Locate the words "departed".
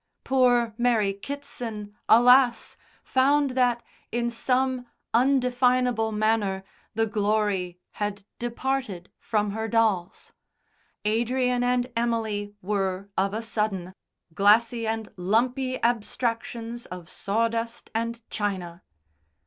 8.39-9.11